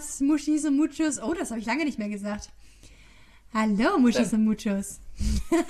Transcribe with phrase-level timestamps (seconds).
[0.00, 1.20] Buenas, Muschis und Muchos.
[1.22, 2.48] Oh, das habe ich lange nicht mehr gesagt.
[3.52, 5.00] Hallo, Muschis und Muchos.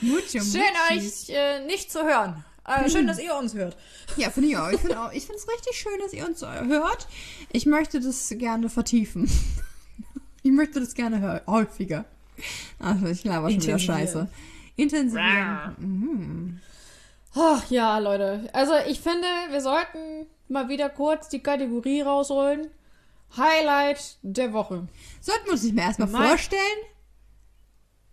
[0.00, 2.42] Mucho, Schön, euch äh, nicht zu hören.
[2.64, 3.76] Äh, schön, dass ihr uns hört.
[4.16, 4.70] Ja, finde ich auch.
[4.70, 4.96] Ich finde
[5.36, 7.08] es richtig schön, dass ihr uns hört.
[7.52, 9.30] Ich möchte das gerne vertiefen.
[10.42, 12.06] Ich möchte das gerne häufiger.
[12.78, 14.26] Also, ich glaube schon wieder scheiße.
[14.74, 15.76] Intensivieren.
[15.76, 16.60] Mhm.
[17.34, 18.48] Ach ja, Leute.
[18.54, 22.70] Also, ich finde, wir sollten mal wieder kurz die Kategorie rausholen.
[23.36, 24.88] Highlight der Woche.
[25.20, 26.62] Sollten wir uns nicht mehr erstmal vorstellen?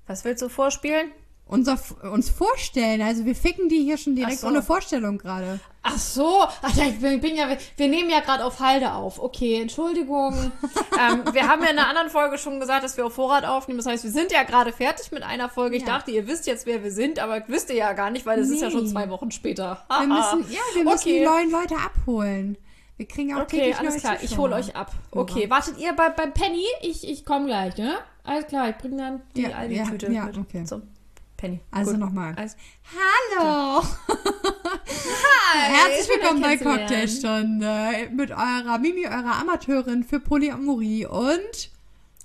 [0.05, 1.11] Was willst du vorspielen?
[1.47, 1.79] Unser,
[2.11, 3.01] uns vorstellen.
[3.01, 4.47] Also wir ficken die hier schon direkt so.
[4.47, 5.59] ohne Vorstellung gerade.
[5.83, 7.47] Ach so, Ach, ich bin, bin ja,
[7.77, 9.19] wir nehmen ja gerade auf Halde auf.
[9.19, 10.33] Okay, Entschuldigung.
[10.99, 13.77] ähm, wir haben ja in einer anderen Folge schon gesagt, dass wir auf Vorrat aufnehmen.
[13.77, 15.77] Das heißt, wir sind ja gerade fertig mit einer Folge.
[15.77, 15.97] Ich ja.
[15.97, 18.49] dachte, ihr wisst jetzt, wer wir sind, aber wisst ihr ja gar nicht, weil es
[18.49, 18.55] nee.
[18.55, 19.85] ist ja schon zwei Wochen später.
[19.87, 21.19] wir müssen, ja, wir müssen okay.
[21.19, 22.57] die neuen Leute abholen.
[22.97, 24.91] Wir kriegen auch Okay, alles klar, ich hole euch ab.
[25.11, 26.65] Okay, wartet ihr bei, beim Penny?
[26.81, 27.99] Ich, ich komme gleich, ne?
[28.23, 30.37] Alles klar, ich bringe dann die ja, Aldi-Tüte ja, ja, mit.
[30.37, 30.65] Okay.
[30.65, 30.81] So.
[31.37, 31.59] Penny.
[31.69, 32.33] Also nochmal.
[32.35, 32.55] Also,
[33.37, 33.83] Hallo!
[34.07, 35.59] Hi!
[35.59, 41.69] Herzlich willkommen bei Cocktailstunde mit eurer Mimi, eurer Amateurin für Polyamorie und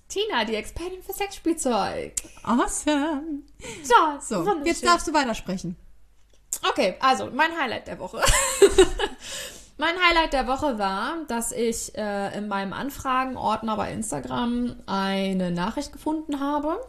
[0.08, 2.14] Tina, die Expertin für Sexspielzeug.
[2.42, 3.42] Awesome!
[3.82, 5.76] So, so jetzt darfst du weitersprechen.
[6.70, 8.22] Okay, also mein Highlight der Woche.
[9.76, 15.92] mein Highlight der Woche war, dass ich äh, in meinem Anfragenordner bei Instagram eine Nachricht
[15.92, 16.80] gefunden habe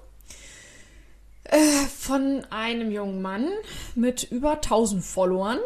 [1.45, 1.57] äh,
[1.97, 3.47] von einem jungen Mann
[3.95, 5.59] mit über 1000 Followern.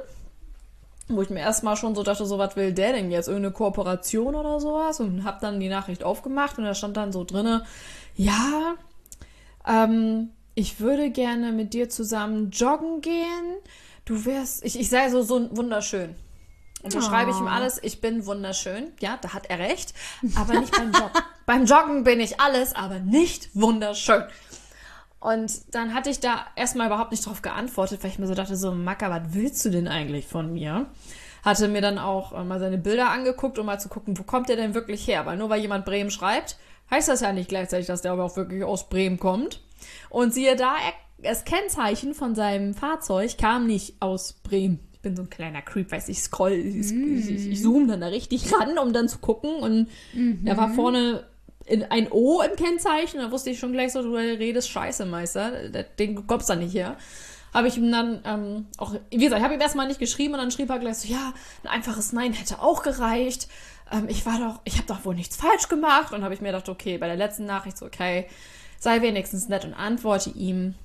[1.09, 3.27] Wo ich mir erstmal schon so dachte, so was will der denn jetzt?
[3.27, 4.99] Irgendeine Kooperation oder sowas?
[4.99, 7.65] Und hab dann die Nachricht aufgemacht und da stand dann so drinne,
[8.15, 8.75] ja,
[9.65, 13.57] ähm, ich würde gerne mit dir zusammen joggen gehen.
[14.05, 16.15] Du wärst, ich, ich sei so, so wunderschön.
[16.83, 17.01] Und da oh.
[17.01, 18.91] schreibe ich ihm alles, ich bin wunderschön.
[18.99, 19.93] Ja, da hat er recht.
[20.35, 21.21] Aber nicht beim Joggen.
[21.45, 24.23] beim Joggen bin ich alles, aber nicht wunderschön.
[25.19, 28.55] Und dann hatte ich da erstmal überhaupt nicht drauf geantwortet, weil ich mir so dachte,
[28.55, 30.87] so, Macker, was willst du denn eigentlich von mir?
[31.43, 34.49] Hatte mir dann auch äh, mal seine Bilder angeguckt, um mal zu gucken, wo kommt
[34.49, 35.25] der denn wirklich her?
[35.25, 36.57] Weil nur weil jemand Bremen schreibt,
[36.91, 39.61] heißt das ja nicht gleichzeitig, dass der aber auch wirklich aus Bremen kommt.
[40.09, 40.75] Und siehe da,
[41.17, 44.79] das Kennzeichen von seinem Fahrzeug kam nicht aus Bremen.
[44.93, 48.01] Ich bin so ein kleiner Creep, weiß ich, scroll, ich, ich, ich, ich zoome dann
[48.01, 49.55] da richtig ran, um dann zu gucken.
[49.55, 50.41] Und mhm.
[50.45, 51.19] er war vorne in
[51.89, 53.19] ein O im Kennzeichen.
[53.19, 55.69] Da wusste ich schon gleich so, du redest Scheiße, Meister.
[55.99, 56.97] Den kommst du nicht her.
[57.53, 60.39] Habe ich ihm dann ähm, auch, wie gesagt, ich habe ihm erstmal nicht geschrieben und
[60.39, 61.33] dann schrieb er gleich so, ja,
[61.63, 63.47] ein einfaches Nein hätte auch gereicht.
[63.91, 66.13] Ähm, ich war doch, ich habe doch wohl nichts falsch gemacht.
[66.13, 68.27] Und habe ich mir gedacht, okay, bei der letzten Nachricht so, okay,
[68.79, 70.75] sei wenigstens nett und antworte ihm.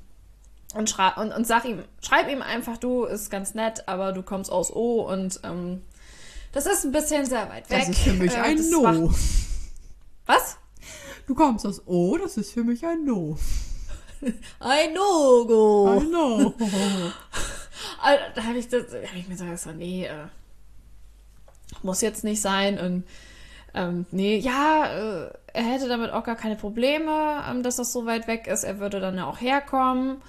[0.75, 4.23] Und, schrei und, und sag ihm, schreib ihm einfach, du ist ganz nett, aber du
[4.23, 5.83] kommst aus O und ähm,
[6.53, 7.81] das ist ein bisschen sehr weit weg.
[7.81, 9.13] Das ist für mich äh, ein No.
[10.25, 10.57] Was?
[11.27, 13.37] Du kommst aus O, das ist für mich ein No.
[14.61, 15.99] Ein No-Go.
[15.99, 16.55] Ein No.
[18.03, 20.27] also, da habe ich, hab ich mir gesagt, so, nee, äh,
[21.83, 22.79] muss jetzt nicht sein.
[22.79, 23.05] Und
[23.75, 28.07] ähm, nee, ja, äh, er hätte damit auch gar keine Probleme, ähm, dass das so
[28.07, 28.65] weit weg ist.
[28.65, 30.23] Er würde dann ja auch herkommen.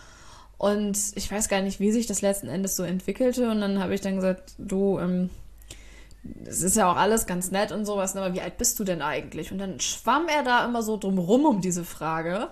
[0.58, 3.50] Und ich weiß gar nicht, wie sich das letzten Endes so entwickelte.
[3.50, 5.30] Und dann habe ich dann gesagt, du, ähm,
[6.45, 8.84] es ist ja auch alles ganz nett und sowas, ne, aber wie alt bist du
[8.84, 9.51] denn eigentlich?
[9.51, 12.50] Und dann schwamm er da immer so drum rum um diese Frage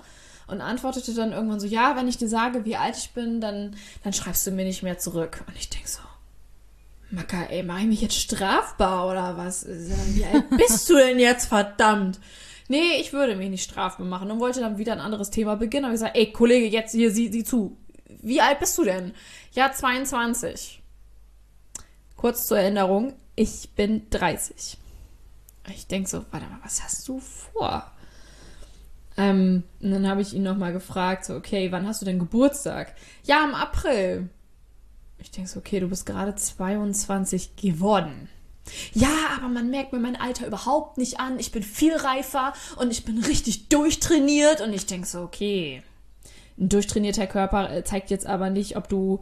[0.47, 3.75] und antwortete dann irgendwann so, ja, wenn ich dir sage, wie alt ich bin, dann,
[4.03, 5.43] dann schreibst du mir nicht mehr zurück.
[5.47, 6.01] Und ich denke so,
[7.09, 9.65] Maka, ey, mach ich mich jetzt strafbar oder was?
[9.67, 12.19] Wie alt bist du denn jetzt, verdammt?
[12.67, 15.85] Nee, ich würde mich nicht strafbar machen und wollte dann wieder ein anderes Thema beginnen.
[15.85, 17.77] Und ich gesagt, ey, Kollege, jetzt hier, sieh, sieh zu.
[18.21, 19.13] Wie alt bist du denn?
[19.51, 20.81] Ja, 22.
[22.15, 24.77] Kurz zur Erinnerung, ich bin 30.
[25.69, 27.91] Ich denke so, warte mal, was hast du vor?
[29.17, 32.93] Ähm, und dann habe ich ihn nochmal gefragt, so, okay, wann hast du denn Geburtstag?
[33.23, 34.29] Ja, im April.
[35.17, 38.29] Ich denke so, okay, du bist gerade 22 geworden.
[38.93, 41.39] Ja, aber man merkt mir mein Alter überhaupt nicht an.
[41.39, 44.61] Ich bin viel reifer und ich bin richtig durchtrainiert.
[44.61, 45.81] Und ich denke so, okay,
[46.59, 49.21] ein durchtrainierter Körper äh, zeigt jetzt aber nicht, ob du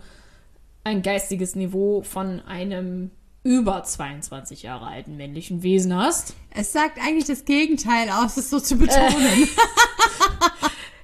[0.83, 3.11] ein geistiges Niveau von einem
[3.43, 6.33] über 22 Jahre alten männlichen Wesen hast.
[6.51, 9.49] Es sagt eigentlich das Gegenteil aus, es so zu betonen.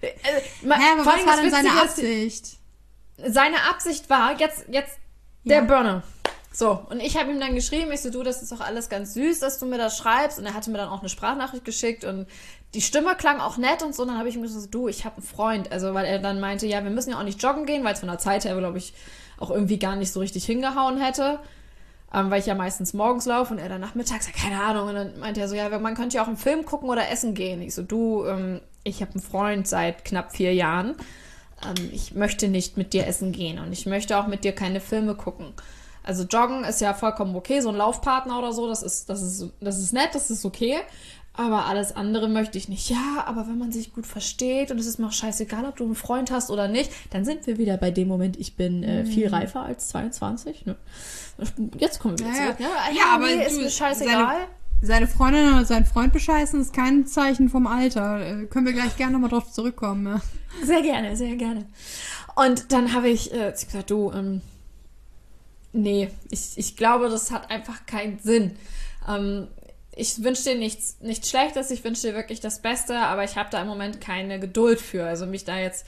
[0.01, 2.57] Äh, äh, Hä, aber was war denn seine Absicht?
[3.17, 4.99] Seine Absicht war, jetzt, jetzt
[5.45, 5.63] der ja.
[5.63, 6.03] Burner.
[6.51, 9.13] So, und ich habe ihm dann geschrieben, ich so, du, das ist doch alles ganz
[9.13, 10.39] süß, dass du mir das schreibst.
[10.39, 12.27] Und er hatte mir dann auch eine Sprachnachricht geschickt und
[12.73, 14.03] die Stimme klang auch nett und so.
[14.03, 15.71] Und dann habe ich ihm gesagt, du, ich habe einen Freund.
[15.71, 17.99] Also, weil er dann meinte, ja, wir müssen ja auch nicht joggen gehen, weil es
[17.99, 18.93] von der Zeit her, glaube ich,
[19.37, 21.39] auch irgendwie gar nicht so richtig hingehauen hätte.
[22.15, 24.87] Ähm, weil ich ja meistens morgens laufe und er dann nachmittags, ja, keine Ahnung.
[24.87, 27.33] Und dann meinte er so, ja, man könnte ja auch einen Film gucken oder essen
[27.33, 27.61] gehen.
[27.61, 30.95] Ich so, du, ähm, ich habe einen Freund seit knapp vier Jahren.
[31.61, 34.79] Ähm, ich möchte nicht mit dir essen gehen und ich möchte auch mit dir keine
[34.79, 35.53] Filme gucken.
[36.03, 39.51] Also Joggen ist ja vollkommen okay, so ein Laufpartner oder so, das ist, das ist,
[39.59, 40.77] das ist nett, das ist okay.
[41.37, 42.89] Aber alles andere möchte ich nicht.
[42.89, 45.83] Ja, aber wenn man sich gut versteht und es ist mir auch scheißegal, ob du
[45.83, 49.05] einen Freund hast oder nicht, dann sind wir wieder bei dem Moment, ich bin äh,
[49.05, 50.65] viel reifer als 22.
[50.65, 50.75] Ne?
[51.77, 52.59] Jetzt kommen wir wieder Ja, zurück.
[52.59, 52.67] ja.
[52.67, 52.97] Ne?
[52.97, 54.47] Ja, aber nee, ist mir scheißegal.
[54.81, 58.19] Seine Freundin oder sein Freund bescheißen ist kein Zeichen vom Alter.
[58.21, 60.05] Äh, können wir gleich gerne nochmal drauf zurückkommen.
[60.05, 60.21] Ja.
[60.65, 61.65] Sehr gerne, sehr gerne.
[62.35, 64.41] Und dann habe ich äh, gesagt, du, ähm,
[65.73, 68.51] nee, ich, ich glaube, das hat einfach keinen Sinn.
[69.07, 69.47] Ähm,
[69.95, 73.49] ich wünsche dir nichts, nichts Schlechtes, ich wünsche dir wirklich das Beste, aber ich habe
[73.49, 75.05] da im Moment keine Geduld für.
[75.05, 75.85] Also mich da jetzt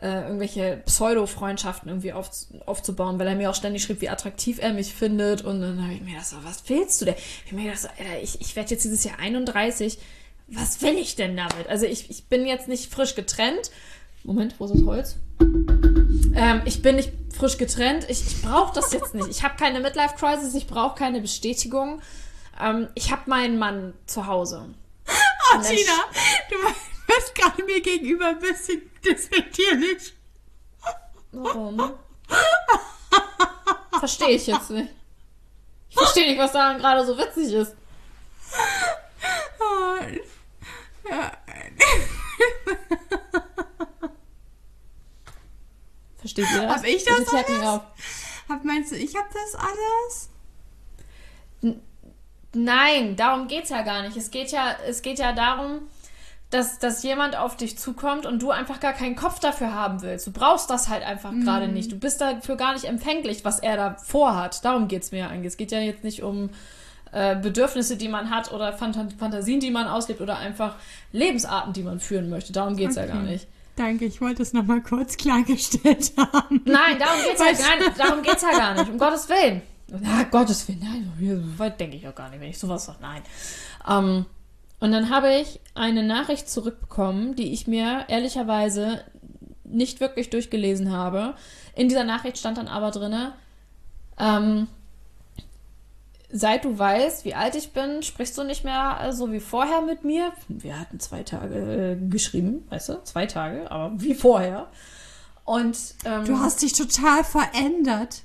[0.00, 2.30] äh, irgendwelche Pseudo-Freundschaften irgendwie auf,
[2.64, 5.42] aufzubauen, weil er mir auch ständig schrieb, wie attraktiv er mich findet.
[5.42, 7.16] Und dann habe ich mir gedacht, so, was willst du denn?
[7.44, 9.98] Ich habe mir gedacht, so, Alter, ich, ich werde jetzt dieses Jahr 31.
[10.48, 11.68] Was will ich denn damit?
[11.68, 13.70] Also ich, ich bin jetzt nicht frisch getrennt.
[14.24, 15.16] Moment, wo ist das Holz?
[16.34, 18.06] Ähm, ich bin nicht frisch getrennt.
[18.08, 19.28] Ich, ich brauche das jetzt nicht.
[19.28, 20.54] Ich habe keine Midlife-Crisis.
[20.54, 22.00] Ich brauche keine Bestätigung.
[22.60, 24.74] Ähm, ich habe meinen Mann zu Hause.
[25.52, 26.04] Oh, Und Tina,
[26.48, 26.56] du
[27.12, 30.14] wirst gerade mir gegenüber ein bisschen despektierlich.
[31.32, 31.94] Warum?
[33.98, 34.92] Verstehe ich jetzt nicht.
[35.88, 37.74] Ich verstehe nicht, was daran gerade so witzig ist.
[39.58, 39.96] Oh,
[41.10, 41.32] ja.
[46.18, 46.76] Versteht ihr das?
[46.76, 47.80] Hab ich das mich alles?
[48.48, 50.29] Hab, meinst du, ich hab das alles?
[52.54, 54.16] Nein, darum geht's ja gar nicht.
[54.16, 55.82] Es geht ja, es geht ja darum,
[56.50, 60.26] dass, dass jemand auf dich zukommt und du einfach gar keinen Kopf dafür haben willst.
[60.26, 61.92] Du brauchst das halt einfach gerade nicht.
[61.92, 64.64] Du bist dafür gar nicht empfänglich, was er da vorhat.
[64.64, 65.52] Darum geht's mir eigentlich.
[65.52, 66.50] Es geht ja jetzt nicht um
[67.12, 70.74] äh, Bedürfnisse, die man hat oder Phant Fantasien, die man auslebt oder einfach
[71.12, 72.52] Lebensarten, die man führen möchte.
[72.52, 73.30] Darum geht's ja gar Okay.
[73.30, 73.48] nicht.
[73.76, 76.62] Danke, ich wollte es nochmal kurz klargestellt haben.
[76.64, 78.90] Nein, darum geht's, ja, nein, darum geht's ja gar nicht.
[78.90, 79.62] Um Gottes Willen.
[79.98, 82.98] Na, Gottes Willen, nein, so weit denke ich auch gar nicht, wenn ich sowas sage.
[83.00, 83.22] Nein.
[83.88, 84.26] Ähm,
[84.78, 89.04] und dann habe ich eine Nachricht zurückbekommen, die ich mir ehrlicherweise
[89.64, 91.34] nicht wirklich durchgelesen habe.
[91.74, 93.34] In dieser Nachricht stand dann aber drinne,
[94.18, 94.68] ähm,
[96.32, 100.04] seit du weißt, wie alt ich bin, sprichst du nicht mehr so wie vorher mit
[100.04, 100.32] mir.
[100.48, 104.68] Wir hatten zwei Tage äh, geschrieben, weißt du, zwei Tage, aber wie vorher.
[105.44, 108.22] Und ähm, Du hast dich total verändert.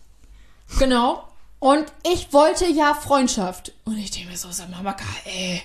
[0.79, 1.23] Genau.
[1.65, 3.73] Und ich wollte ja Freundschaft.
[3.85, 5.63] Und ich denke mir so, sag mal, Maka, ey.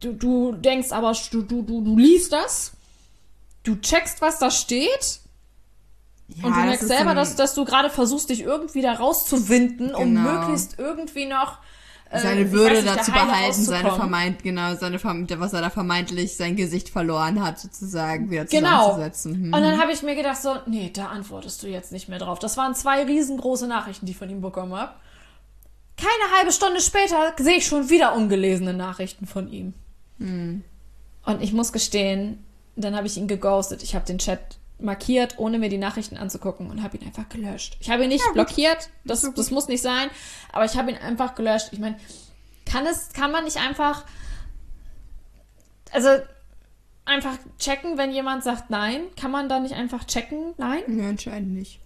[0.00, 2.72] Du, du denkst aber, du, du, du, du liest das.
[3.62, 5.20] Du checkst, was da steht.
[6.26, 10.12] Ja, und du merkst selber, dass, dass du gerade versuchst, dich irgendwie da rauszuwinden, um
[10.16, 10.22] Genau.
[10.22, 11.58] möglichst irgendwie noch
[12.12, 16.88] seine ich Würde dazu behalten, seine vermeint, genau, seine was er da vermeintlich sein Gesicht
[16.88, 18.84] verloren hat, sozusagen wieder Genau.
[18.90, 19.34] zusammenzusetzen.
[19.34, 19.54] Hm.
[19.54, 22.38] Und dann habe ich mir gedacht, so, nee, da antwortest du jetzt nicht mehr drauf.
[22.38, 24.92] Das waren zwei riesengroße Nachrichten, die ich von ihm bekommen habe.
[25.96, 29.74] Keine halbe Stunde später sehe ich schon wieder ungelesene Nachrichten von ihm.
[30.20, 32.44] Und ich muss gestehen,
[32.76, 33.82] dann habe ich ihn geghostet.
[33.82, 37.76] Ich habe den Chat markiert, ohne mir die Nachrichten anzugucken und habe ihn einfach gelöscht.
[37.80, 40.08] Ich habe ihn nicht blockiert, das, ist das muss nicht sein,
[40.52, 41.68] aber ich habe ihn einfach gelöscht.
[41.72, 41.96] Ich meine,
[42.64, 44.04] kann es, kann man nicht einfach,
[45.92, 46.08] also
[47.04, 49.00] einfach checken, wenn jemand sagt nein?
[49.20, 50.82] Kann man da nicht einfach checken, nein?
[50.88, 51.80] Ja, anscheinend nicht.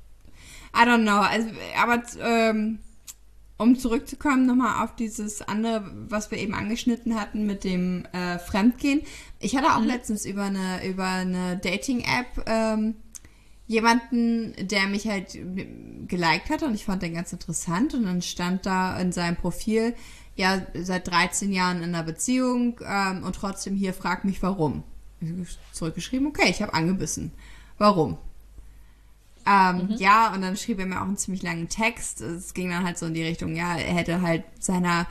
[0.74, 1.20] I don't know.
[1.20, 1.48] Also,
[1.80, 2.80] aber ähm,
[3.62, 9.02] um zurückzukommen nochmal auf dieses andere, was wir eben angeschnitten hatten mit dem äh, Fremdgehen.
[9.38, 9.86] Ich hatte auch Mhm.
[9.86, 12.96] letztens über eine über eine Dating-App ähm,
[13.66, 15.38] jemanden, der mich halt
[16.08, 19.94] geliked hat und ich fand den ganz interessant und dann stand da in seinem Profil,
[20.36, 24.82] ja, seit 13 Jahren in einer Beziehung ähm, und trotzdem hier fragt mich warum.
[25.72, 27.32] Zurückgeschrieben, okay, ich habe angebissen.
[27.78, 28.18] Warum?
[29.46, 32.20] Ähm, Ja, und dann schrieb er mir auch einen ziemlich langen Text.
[32.20, 35.06] Es ging dann halt so in die Richtung, ja, er hätte halt seiner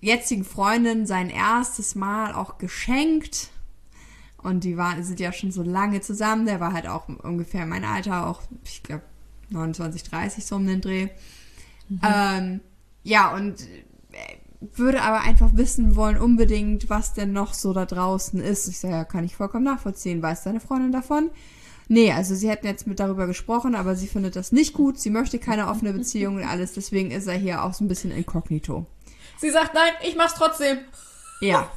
[0.00, 3.50] jetzigen Freundin sein erstes Mal auch geschenkt.
[4.38, 6.46] Und die waren, sind ja schon so lange zusammen.
[6.46, 9.04] Der war halt auch ungefähr mein Alter, auch, ich glaube,
[9.50, 11.08] 29, 30 so um den Dreh.
[12.02, 12.60] Ähm,
[13.04, 13.54] ja, und
[14.74, 18.68] würde aber einfach wissen wollen unbedingt, was denn noch so da draußen ist.
[18.68, 20.22] Ich sage, ja, kann ich vollkommen nachvollziehen.
[20.22, 21.30] Weiß deine Freundin davon?
[21.92, 24.98] Nee, also sie hätten jetzt mit darüber gesprochen, aber sie findet das nicht gut.
[24.98, 26.72] Sie möchte keine offene Beziehung und alles.
[26.72, 28.86] Deswegen ist er hier auch so ein bisschen inkognito.
[29.36, 30.78] Sie sagt nein, ich mach's trotzdem.
[31.42, 31.70] Ja.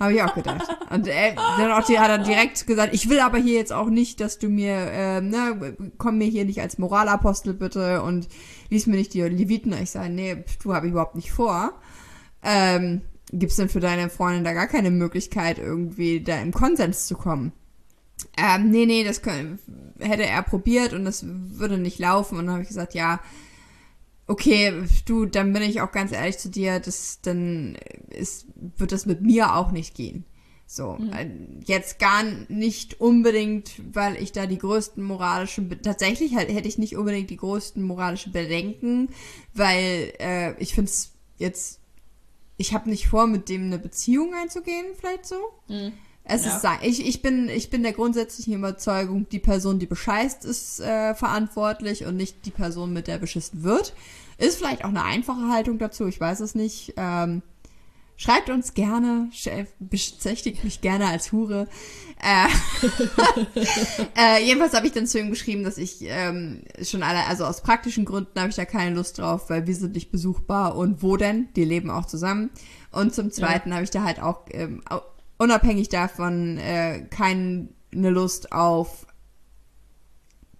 [0.00, 0.66] Habe ich auch gedacht.
[0.90, 3.86] Und er, dann auch, die, hat er direkt gesagt, ich will aber hier jetzt auch
[3.86, 8.26] nicht, dass du mir, äh, ne, komm mir hier nicht als Moralapostel bitte und
[8.70, 9.72] lies mir nicht die Leviten.
[9.80, 11.74] Ich sage, nee, du habe ich überhaupt nicht vor.
[12.42, 17.06] Ähm, Gibt es denn für deine Freundin da gar keine Möglichkeit, irgendwie da im Konsens
[17.06, 17.52] zu kommen?
[18.36, 19.58] Ähm, nee, nee, das können,
[19.98, 22.38] hätte er probiert und das würde nicht laufen.
[22.38, 23.20] Und dann habe ich gesagt, ja,
[24.26, 27.76] okay, du, dann bin ich auch ganz ehrlich zu dir, das, dann
[28.10, 28.46] ist,
[28.76, 30.24] wird das mit mir auch nicht gehen.
[30.66, 31.12] So, mhm.
[31.12, 31.30] Äh,
[31.64, 36.96] jetzt gar nicht unbedingt, weil ich da die größten moralischen, tatsächlich halt, hätte ich nicht
[36.96, 39.08] unbedingt die größten moralischen Bedenken,
[39.52, 41.80] weil äh, ich finde es jetzt,
[42.56, 45.40] ich habe nicht vor, mit dem eine Beziehung einzugehen, vielleicht so.
[45.66, 45.92] Mhm.
[46.30, 46.56] Es ja.
[46.56, 51.14] ist, ich, ich, bin, ich bin der grundsätzlichen Überzeugung, die Person, die bescheißt, ist äh,
[51.14, 53.94] verantwortlich und nicht die Person, mit der beschissen wird.
[54.38, 56.94] Ist vielleicht auch eine einfache Haltung dazu, ich weiß es nicht.
[56.96, 57.42] Ähm,
[58.16, 59.30] schreibt uns gerne,
[59.80, 61.66] beschäftigt mich gerne als Hure.
[62.22, 62.46] Äh,
[64.38, 67.62] äh, jedenfalls habe ich dann zu ihm geschrieben, dass ich ähm, schon alle, also aus
[67.62, 71.16] praktischen Gründen habe ich da keine Lust drauf, weil wir sind nicht besuchbar und wo
[71.16, 71.48] denn?
[71.56, 72.50] Die leben auch zusammen.
[72.92, 73.76] Und zum Zweiten ja.
[73.76, 74.82] habe ich da halt auch ähm,
[75.40, 79.06] unabhängig davon äh, keine Lust auf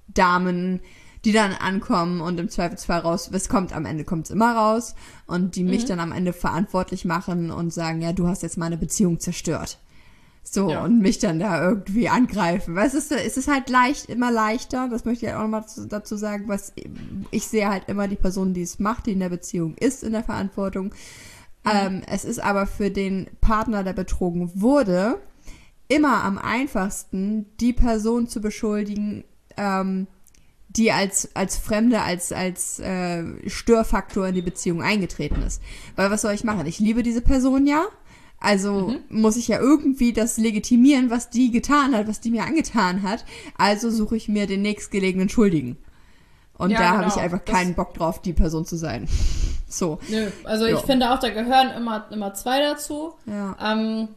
[0.08, 0.80] Damen,
[1.24, 4.94] die dann ankommen und im Zweifelsfall raus, es kommt am Ende kommt es immer raus
[5.26, 5.88] und die mich mhm.
[5.88, 9.78] dann am Ende verantwortlich machen und sagen, ja, du hast jetzt meine Beziehung zerstört.
[10.42, 10.82] So, ja.
[10.82, 12.74] und mich dann da irgendwie angreifen.
[12.74, 15.66] Weil es ist, es ist halt leicht, immer leichter, das möchte ich halt auch nochmal
[15.90, 16.72] dazu sagen, was
[17.30, 20.12] ich sehe halt immer die Person, die es macht, die in der Beziehung ist, in
[20.12, 20.94] der Verantwortung.
[21.64, 21.70] Mhm.
[21.72, 25.18] Ähm, es ist aber für den Partner, der betrogen wurde,
[25.88, 29.24] immer am einfachsten, die Person zu beschuldigen,
[29.56, 30.06] ähm,
[30.68, 35.60] die als, als Fremde, als, als äh, Störfaktor in die Beziehung eingetreten ist.
[35.96, 36.66] Weil was soll ich machen?
[36.66, 37.86] Ich liebe diese Person ja.
[38.38, 39.20] Also mhm.
[39.20, 43.24] muss ich ja irgendwie das legitimieren, was die getan hat, was die mir angetan hat.
[43.58, 45.76] Also suche ich mir den nächstgelegenen Schuldigen.
[46.56, 46.98] Und ja, da genau.
[46.98, 49.08] habe ich einfach keinen Bock drauf, die Person zu sein.
[49.70, 50.00] So.
[50.08, 53.14] Nö, also ich finde auch, da gehören immer, immer zwei dazu.
[53.24, 53.56] Ja.
[53.62, 54.08] Ähm,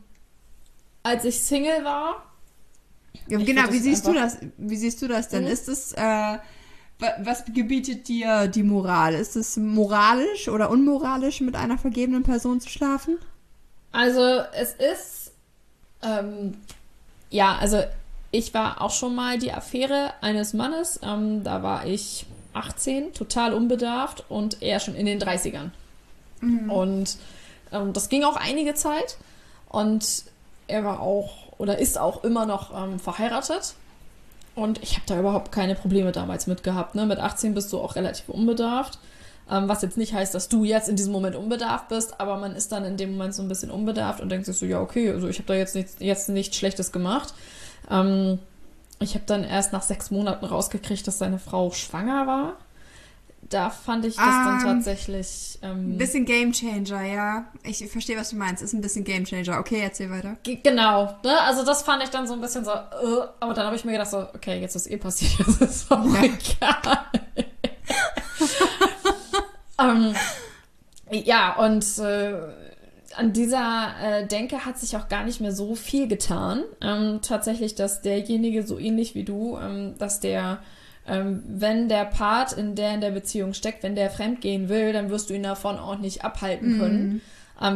[1.04, 2.24] als ich Single war.
[3.28, 4.40] Ja, genau, wie siehst du das?
[4.58, 5.44] Wie siehst du das denn?
[5.44, 5.52] Mhm.
[5.52, 6.38] Ist es, äh,
[7.20, 9.14] was gebietet dir die Moral?
[9.14, 13.18] Ist es moralisch oder unmoralisch, mit einer vergebenen Person zu schlafen?
[13.92, 15.32] Also es ist,
[16.02, 16.56] ähm,
[17.30, 17.84] ja, also
[18.32, 21.00] ich war auch schon mal die Affäre eines Mannes.
[21.04, 25.72] Ähm, da war ich 18, total unbedarft und er schon in den 30ern.
[26.42, 26.72] Mhm.
[26.72, 27.18] Und
[27.72, 29.18] ähm, das ging auch einige Zeit.
[29.70, 30.26] Und
[30.68, 33.76] er war auch oder ist auch immer noch ähm, verheiratet.
[34.56, 36.96] Und ich habe da überhaupt keine Probleme damals mit gehabt.
[36.96, 37.06] Ne?
[37.06, 39.00] Mit 18 bist du auch relativ unbedarft.
[39.50, 42.56] Ähm, was jetzt nicht heißt, dass du jetzt in diesem Moment unbedarft bist, aber man
[42.56, 45.10] ist dann in dem Moment so ein bisschen unbedarft und denkt sich so, ja, okay,
[45.12, 47.34] also ich habe da jetzt, nicht, jetzt nichts Schlechtes gemacht.
[47.90, 48.40] Ähm,
[49.00, 52.58] ich habe dann erst nach sechs Monaten rausgekriegt, dass seine Frau schwanger war.
[53.50, 55.60] Da fand ich das um, dann ähm, tatsächlich.
[55.62, 57.46] Ähm, bisschen Gamechanger, ja.
[57.64, 58.64] Ich verstehe, was du meinst.
[58.64, 59.60] Ist ein bisschen Gamechanger.
[59.60, 60.38] Okay, erzähl weiter.
[60.44, 61.18] Genau.
[61.24, 61.42] Ne?
[61.42, 62.72] Also, das fand ich dann so ein bisschen so.
[62.72, 65.34] Uh, aber dann habe ich mir gedacht, so, okay, jetzt ist eh passiert.
[65.60, 66.24] Das ist auch ja.
[66.24, 67.00] egal.
[69.80, 70.16] ähm,
[71.12, 71.98] ja, und.
[72.00, 72.34] Äh,
[73.18, 76.64] an dieser äh, Denke hat sich auch gar nicht mehr so viel getan.
[76.82, 80.60] Ähm, tatsächlich, dass derjenige so ähnlich wie du, ähm, dass der,
[81.08, 85.10] ähm, wenn der Part, in der in der Beziehung steckt, wenn der fremdgehen will, dann
[85.10, 87.08] wirst du ihn davon auch nicht abhalten können.
[87.14, 87.22] Mhm.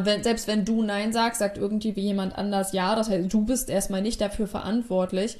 [0.06, 2.96] Wenn, selbst wenn du Nein sagst, sagt irgendwie jemand anders Ja.
[2.96, 5.38] Das heißt, du bist erstmal nicht dafür verantwortlich.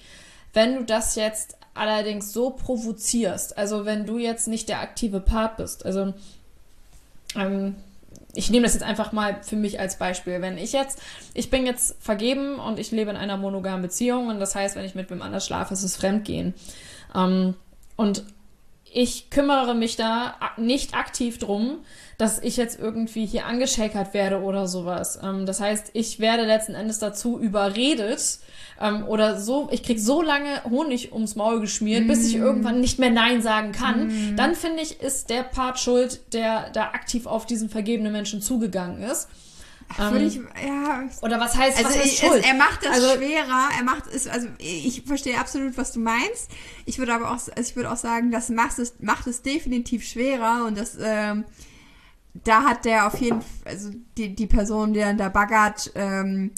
[0.54, 5.58] Wenn du das jetzt allerdings so provozierst, also wenn du jetzt nicht der aktive Part
[5.58, 6.14] bist, also
[7.36, 7.76] ähm,
[8.38, 10.42] ich nehme das jetzt einfach mal für mich als Beispiel.
[10.42, 11.02] Wenn ich jetzt,
[11.34, 14.86] ich bin jetzt vergeben und ich lebe in einer monogamen Beziehung und das heißt, wenn
[14.86, 16.54] ich mit wem anders schlafe, ist es Fremdgehen.
[17.16, 17.56] Ähm,
[17.96, 18.24] und
[18.94, 21.80] ich kümmere mich da nicht aktiv drum,
[22.18, 25.20] dass ich jetzt irgendwie hier angeschäkert werde oder sowas.
[25.22, 28.40] Ähm, das heißt, ich werde letzten Endes dazu überredet
[28.82, 32.08] ähm, oder so, ich krieg so lange Honig ums Maul geschmiert, mm.
[32.08, 32.42] bis ich mm.
[32.42, 34.08] irgendwann nicht mehr Nein sagen kann.
[34.08, 34.36] Mm.
[34.36, 39.04] Dann finde ich, ist der Part schuld, der da aktiv auf diesen vergebenen Menschen zugegangen
[39.04, 39.30] ist.
[40.00, 41.04] Ähm, ich, ja.
[41.22, 42.46] Oder was heißt, also was heißt Schuld?
[42.46, 43.70] Er macht das also, schwerer.
[43.78, 46.52] Er macht es, also ich verstehe absolut, was du meinst.
[46.86, 50.06] Ich würde aber auch, also ich würde auch sagen, das macht es, macht es definitiv
[50.06, 51.46] schwerer und das, ähm,
[52.34, 56.52] da hat der auf jeden Fall, also die, die Person, die dann da baggert, ähm,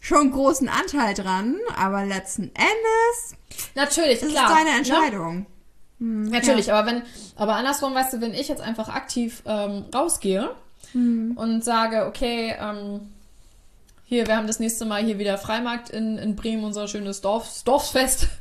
[0.00, 3.36] schon großen Anteil dran, aber letzten Endes
[3.74, 4.76] natürlich ist klar, es deine ne?
[4.76, 5.38] Entscheidung.
[5.38, 5.46] Ne?
[5.98, 6.78] Hm, Natürlich, ja.
[6.78, 7.02] aber wenn,
[7.36, 10.50] aber andersrum, weißt du, wenn ich jetzt einfach aktiv ähm, rausgehe
[10.92, 11.32] hm.
[11.36, 13.00] und sage, okay, ähm,
[14.10, 17.62] hier, wir haben das nächste Mal hier wieder Freimarkt in, in Bremen, unser schönes Dorf,
[17.64, 18.26] Dorfsfest.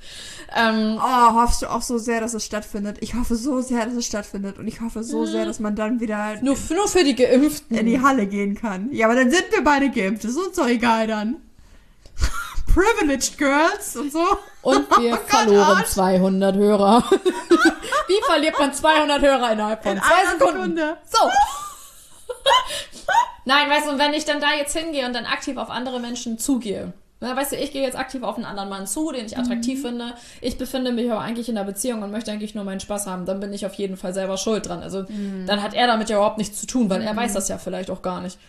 [0.56, 2.98] Ähm, oh, hoffst du auch so sehr, dass es stattfindet?
[3.02, 4.58] Ich hoffe so sehr, dass es stattfindet.
[4.58, 7.86] Und ich hoffe so sehr, dass man dann wieder nur, nur für die Geimpften in
[7.86, 8.92] die Halle gehen kann.
[8.92, 10.24] Ja, aber dann sind wir beide geimpft.
[10.24, 11.36] Das ist uns doch egal dann.
[12.74, 14.26] Privileged Girls und so.
[14.64, 17.04] Und wir oh verloren Gott, 200 Hörer.
[18.08, 20.62] Wie verliert man 200 Hörer innerhalb von in zwei Sekunden?
[20.62, 20.98] Sekunde.
[21.06, 21.30] So.
[23.46, 26.00] Nein, weißt du, und wenn ich dann da jetzt hingehe und dann aktiv auf andere
[26.00, 29.38] Menschen zugehe, weißt du, ich gehe jetzt aktiv auf einen anderen Mann zu, den ich
[29.38, 29.88] attraktiv mhm.
[29.88, 30.14] finde.
[30.42, 33.26] Ich befinde mich aber eigentlich in einer Beziehung und möchte eigentlich nur meinen Spaß haben.
[33.26, 34.82] Dann bin ich auf jeden Fall selber schuld dran.
[34.82, 35.46] Also mhm.
[35.46, 37.08] dann hat er damit ja überhaupt nichts zu tun, weil mhm.
[37.08, 38.40] er weiß das ja vielleicht auch gar nicht.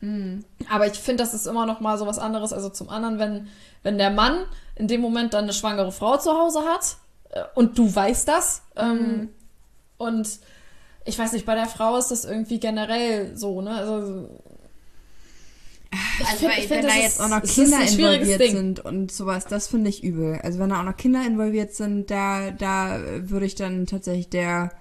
[0.00, 0.44] Mhm.
[0.70, 2.52] Aber ich finde, das ist immer noch mal so was anderes.
[2.52, 3.48] Also zum anderen, wenn,
[3.82, 4.44] wenn der Mann
[4.76, 6.96] in dem Moment dann eine schwangere Frau zu Hause hat
[7.30, 9.28] äh, und du weißt das ähm, mhm.
[9.98, 10.28] und
[11.04, 13.70] ich weiß nicht, bei der Frau ist das irgendwie generell so, ne?
[13.70, 14.28] Also
[16.18, 18.56] ich also, find, wenn da jetzt auch noch Kinder involviert Ding.
[18.56, 20.40] sind und sowas, das finde ich übel.
[20.42, 24.72] Also wenn da auch noch Kinder involviert sind, da, da würde ich dann tatsächlich der,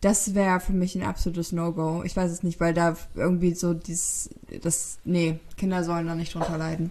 [0.00, 2.02] das wäre für mich ein absolutes No-Go.
[2.04, 4.30] Ich weiß es nicht, weil da irgendwie so dieses,
[4.62, 6.90] das, nee, Kinder sollen da nicht drunter leiden.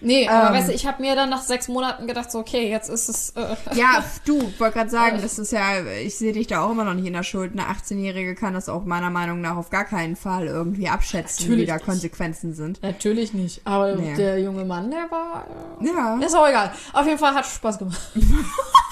[0.00, 2.68] Nee, aber ähm, weißt du, ich habe mir dann nach sechs Monaten gedacht, so, okay,
[2.68, 3.30] jetzt ist es.
[3.30, 6.84] Äh, ja, du, wollte gerade sagen, das ist ja, ich sehe dich da auch immer
[6.84, 7.52] noch nicht in der Schuld.
[7.52, 11.62] Eine 18-Jährige kann das auch meiner Meinung nach auf gar keinen Fall irgendwie abschätzen, Natürlich
[11.62, 11.84] wie da nicht.
[11.84, 12.82] Konsequenzen sind.
[12.82, 13.62] Natürlich nicht.
[13.64, 14.14] Aber nee.
[14.14, 15.46] der junge Mann, der war.
[15.80, 16.18] Äh, ja.
[16.24, 16.72] Ist auch egal.
[16.92, 18.00] Auf jeden Fall hat Spaß gemacht.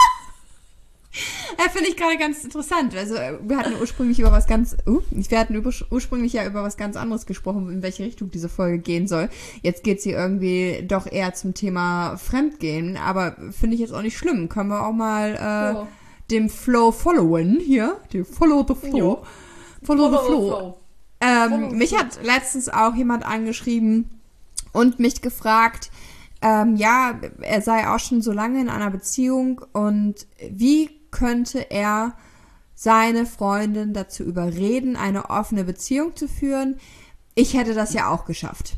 [1.58, 2.96] Ja, finde ich gerade ganz interessant.
[2.96, 6.96] Also wir hatten ursprünglich über was ganz, uh, wir hatten ursprünglich ja über was ganz
[6.96, 9.28] anderes gesprochen, in welche Richtung diese Folge gehen soll.
[9.62, 14.16] Jetzt geht sie irgendwie doch eher zum Thema Fremdgehen, aber finde ich jetzt auch nicht
[14.16, 14.48] schlimm.
[14.48, 15.86] Können wir auch mal äh, oh.
[16.30, 19.24] dem Flow followen hier, dem Follow the Flow.
[19.82, 20.48] Follow, Follow the Flow.
[20.48, 20.78] flow.
[21.20, 21.98] Ähm, Follow mich flow.
[21.98, 24.10] hat letztens auch jemand angeschrieben
[24.72, 25.90] und mich gefragt,
[26.40, 32.16] ähm, ja, er sei auch schon so lange in einer Beziehung und wie könnte er
[32.74, 36.80] seine Freundin dazu überreden, eine offene Beziehung zu führen.
[37.36, 38.76] Ich hätte das ja auch geschafft.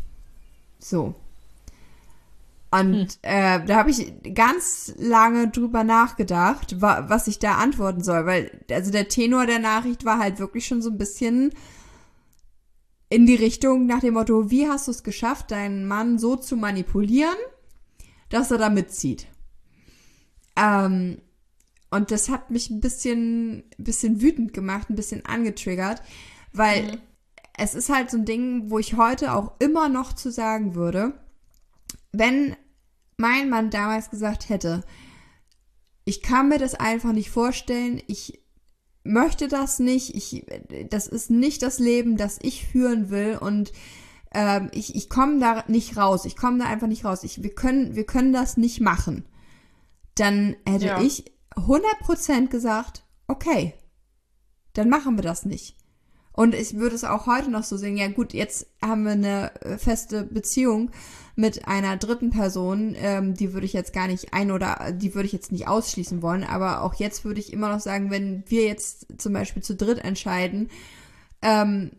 [0.79, 1.15] So.
[2.71, 3.09] Und hm.
[3.23, 8.51] äh, da habe ich ganz lange drüber nachgedacht, wa was ich da antworten soll, weil
[8.71, 11.53] also der Tenor der Nachricht war halt wirklich schon so ein bisschen
[13.09, 16.57] in die Richtung nach dem Motto, wie hast du es geschafft, deinen Mann so zu
[16.57, 17.37] manipulieren,
[18.29, 19.29] dass er da mitzieht?
[20.57, 21.19] Ähm,
[21.95, 26.03] und das hat mich ein bisschen, bisschen wütend gemacht, ein bisschen angetriggert,
[26.53, 26.99] weil mhm.
[27.57, 31.15] es ist halt so ein Ding, wo ich heute auch immer noch zu sagen würde,
[32.11, 32.57] wenn
[33.17, 34.83] mein Mann damals gesagt hätte,
[36.05, 38.41] ich kann mir das einfach nicht vorstellen, ich
[39.05, 40.45] möchte das nicht, ich,
[40.91, 43.73] das ist nicht das Leben, das ich führen will und
[44.33, 47.55] ähm, ich, ich komme da nicht raus, ich komme da einfach nicht raus, ich, wir,
[47.55, 49.25] können, wir können das nicht machen.
[50.17, 51.01] Dann hätte ja.
[51.01, 53.75] ich 100% gesagt, okay,
[54.73, 55.77] dann machen wir das nicht.
[56.33, 59.63] Und ich würde es auch heute noch so sehen, ja gut, jetzt haben wir eine
[59.63, 60.91] äh, feste Beziehung
[61.37, 65.27] mit einer dritten Person, ähm, die würde ich jetzt gar nicht ein oder die würde
[65.27, 68.65] ich jetzt nicht ausschließen wollen, aber auch jetzt würde ich immer noch sagen, wenn wir
[68.65, 70.71] jetzt zum Beispiel zu dritt entscheiden,
[71.41, 71.93] ähm,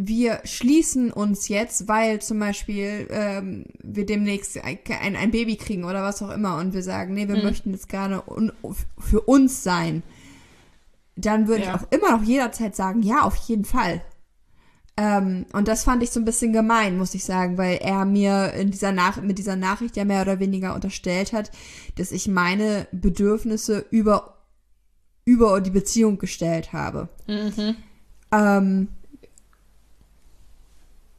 [0.00, 6.04] wir schließen uns jetzt, weil zum Beispiel ähm, wir demnächst ein, ein Baby kriegen oder
[6.04, 7.42] was auch immer und wir sagen, nee, wir mhm.
[7.42, 8.22] möchten jetzt gerne
[8.98, 10.04] für uns sein,
[11.16, 11.74] dann würde ja.
[11.74, 14.00] ich auch immer noch jederzeit sagen, ja, auf jeden Fall.
[14.96, 18.52] Ähm, und das fand ich so ein bisschen gemein, muss ich sagen, weil er mir
[18.52, 21.50] in dieser Nach mit dieser Nachricht ja mehr oder weniger unterstellt hat,
[21.96, 24.38] dass ich meine Bedürfnisse über,
[25.24, 27.08] über die Beziehung gestellt habe.
[27.26, 27.76] Mhm.
[28.30, 28.88] Ähm,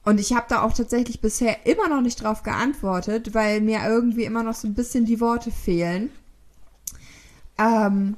[0.06, 4.24] und ich habe da auch tatsächlich bisher immer noch nicht drauf geantwortet, weil mir irgendwie
[4.24, 6.10] immer noch so ein bisschen die Worte fehlen.
[7.58, 8.16] Ähm,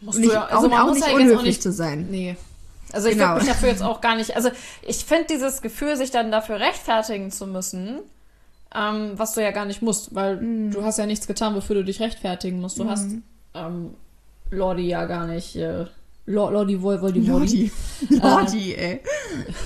[0.00, 2.06] Musst du ja, also auch, auch muss nicht ja unhöflich nicht, zu sein.
[2.10, 2.36] Nee.
[2.92, 3.30] Also ich genau.
[3.30, 4.36] würde mich dafür jetzt auch gar nicht.
[4.36, 4.50] Also
[4.82, 7.98] ich finde dieses Gefühl, sich dann dafür rechtfertigen zu müssen,
[8.74, 10.70] ähm, was du ja gar nicht musst, weil mm.
[10.70, 12.78] du hast ja nichts getan, wofür du dich rechtfertigen musst.
[12.78, 12.90] Du mm.
[12.90, 13.10] hast
[13.54, 13.94] ähm,
[14.50, 15.86] Lordi ja gar nicht äh,
[16.28, 17.40] Lordi Voldemort.
[17.40, 17.72] Lordi.
[18.10, 19.02] Lordi, ey.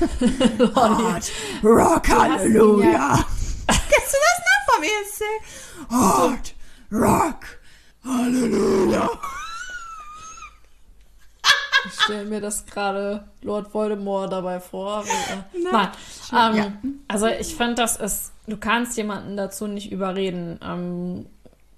[0.58, 3.24] Lord, Rock, Halleluja.
[3.66, 5.22] Kennst du das noch vom ESC?
[5.90, 6.54] Lord,
[6.92, 7.58] Rock,
[8.04, 9.10] Halleluja.
[11.84, 15.04] Ich stelle mir das gerade Lord Voldemort dabei vor.
[15.52, 15.88] Nein.
[16.30, 16.52] Nein.
[16.52, 16.72] Ähm, ja.
[17.08, 20.60] Also ich finde, das ist, du kannst jemanden dazu nicht überreden.
[20.62, 21.26] Ähm,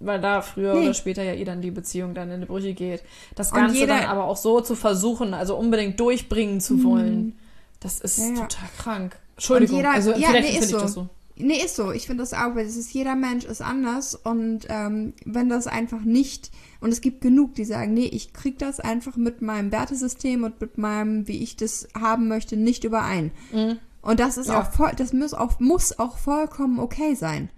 [0.01, 0.85] weil da früher nee.
[0.85, 3.03] oder später ja eh dann die Beziehung dann in die Brüche geht.
[3.35, 6.85] Das Ganze jeder, dann aber auch so zu versuchen, also unbedingt durchbringen zu mhm.
[6.85, 7.39] wollen,
[7.81, 8.35] das ist ja, ja.
[8.47, 9.17] total krank.
[9.37, 10.79] Entschuldigung, jeder, also ja, nee, ist so.
[10.79, 11.09] das so.
[11.37, 11.91] Nee, ist so.
[11.91, 15.67] Ich finde das auch, weil es ist, jeder Mensch ist anders und ähm, wenn das
[15.67, 19.73] einfach nicht, und es gibt genug, die sagen, nee, ich krieg das einfach mit meinem
[19.73, 23.33] Wertesystem und mit meinem, wie ich das haben möchte, nicht überein.
[23.53, 23.79] Mhm.
[24.01, 24.61] Und das ist ja.
[24.61, 27.49] auch voll, das muss auch, muss auch vollkommen okay sein.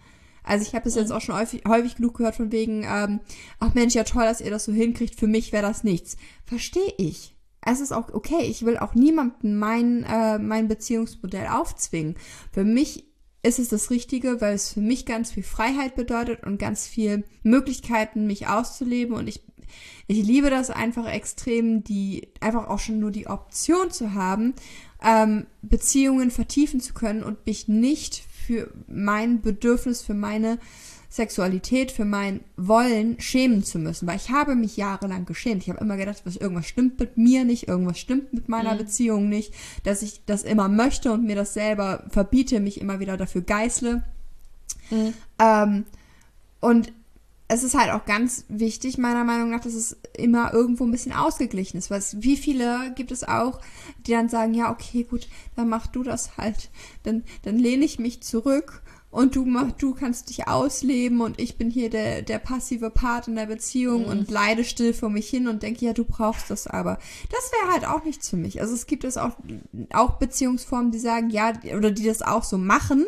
[0.47, 1.17] Also ich habe das jetzt mhm.
[1.17, 3.21] auch schon häufig, häufig genug gehört von wegen, ähm,
[3.59, 6.17] ach Mensch, ja toll, dass ihr das so hinkriegt, für mich wäre das nichts.
[6.45, 7.35] Verstehe ich.
[7.69, 12.15] Es ist auch okay, ich will auch niemandem mein, äh, mein Beziehungsmodell aufzwingen.
[12.53, 13.07] Für mich
[13.43, 17.25] ist es das Richtige, weil es für mich ganz viel Freiheit bedeutet und ganz viel
[17.43, 19.17] Möglichkeiten, mich auszuleben.
[19.17, 19.43] Und ich,
[20.07, 24.55] ich liebe das einfach extrem, die einfach auch schon nur die Option zu haben,
[25.03, 30.59] ähm, Beziehungen vertiefen zu können und mich nicht für mein Bedürfnis, für meine
[31.09, 35.63] Sexualität, für mein Wollen schämen zu müssen, weil ich habe mich jahrelang geschämt.
[35.63, 38.79] Ich habe immer gedacht, was irgendwas stimmt mit mir nicht, irgendwas stimmt mit meiner mhm.
[38.79, 39.53] Beziehung nicht,
[39.85, 44.03] dass ich das immer möchte und mir das selber verbiete, mich immer wieder dafür geißle.
[44.91, 45.15] Mhm.
[45.39, 45.85] Ähm,
[46.61, 46.93] und
[47.49, 51.13] es ist halt auch ganz wichtig, meiner Meinung nach, dass es immer irgendwo ein bisschen
[51.13, 51.91] ausgeglichen ist.
[51.91, 53.61] Weil wie viele gibt es auch,
[54.07, 56.71] die dann sagen, ja, okay, gut, dann mach du das halt.
[57.05, 58.83] Dann, dann lehne ich mich zurück
[59.17, 63.29] und du mach, du kannst dich ausleben und ich bin hier der, der passive Part
[63.29, 64.09] in der Beziehung mhm.
[64.09, 66.99] und leide still vor mich hin und denke, ja, du brauchst das aber.
[67.31, 68.61] Das wäre halt auch nichts für mich.
[68.61, 69.33] Also es gibt es auch,
[69.95, 73.07] auch Beziehungsformen, die sagen, ja, oder die das auch so machen,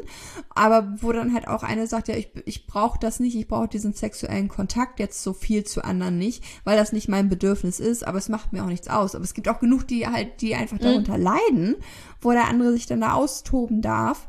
[0.49, 3.69] aber wo dann halt auch eine sagt, ja, ich, ich brauche das nicht, ich brauche
[3.69, 8.07] diesen sexuellen Kontakt jetzt so viel zu anderen nicht, weil das nicht mein Bedürfnis ist,
[8.07, 9.15] aber es macht mir auch nichts aus.
[9.15, 10.85] Aber es gibt auch genug, die halt, die einfach mhm.
[10.85, 11.77] darunter leiden,
[12.23, 14.27] wo der andere sich dann da austoben darf.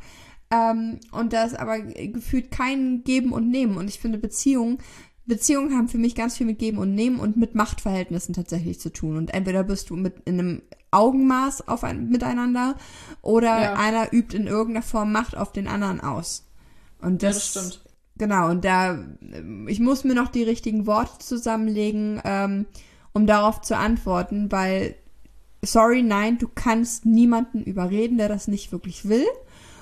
[0.51, 3.77] Ähm, und da ist aber gefühlt kein Geben und Nehmen.
[3.77, 4.79] Und ich finde, Beziehungen,
[5.25, 8.91] Beziehungen haben für mich ganz viel mit Geben und Nehmen und mit Machtverhältnissen tatsächlich zu
[8.91, 9.17] tun.
[9.17, 12.75] Und entweder bist du mit in einem Augenmaß auf ein, miteinander
[13.21, 13.73] oder ja.
[13.73, 16.47] einer übt in irgendeiner Form Macht auf den anderen aus.
[16.99, 17.89] Und das, ja, das stimmt.
[18.17, 18.99] Genau, und da,
[19.67, 22.65] ich muss mir noch die richtigen Worte zusammenlegen, ähm,
[23.13, 24.95] um darauf zu antworten, weil,
[25.63, 29.25] sorry, nein, du kannst niemanden überreden, der das nicht wirklich will.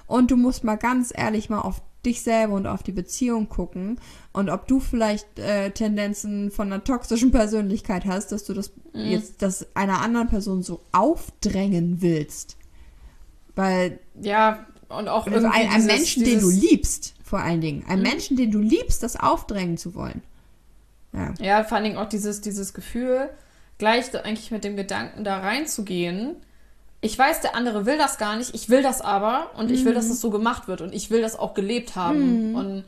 [0.08, 4.00] Und du musst mal ganz ehrlich mal auf dich selber und auf die Beziehung gucken
[4.32, 9.02] und ob du vielleicht äh, Tendenzen von einer toxischen Persönlichkeit hast, dass du das mhm.
[9.02, 12.58] jetzt das einer anderen Person so aufdrängen willst.
[13.56, 18.00] Weil ja und auch also ein, ein Menschen, den du liebst, vor allen Dingen, ein
[18.00, 18.04] mhm.
[18.04, 20.22] Menschen, den du liebst, das aufdrängen zu wollen.
[21.12, 23.30] Ja, ja vor allen Dingen auch dieses dieses Gefühl,
[23.80, 26.38] gleich eigentlich mit dem Gedanken da reinzugehen
[27.02, 29.74] ich weiß, der andere will das gar nicht, ich will das aber und mhm.
[29.74, 32.50] ich will, dass es das so gemacht wird und ich will das auch gelebt haben.
[32.50, 32.56] Mhm.
[32.56, 32.84] Und